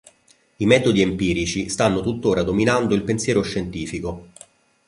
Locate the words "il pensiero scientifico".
2.95-4.29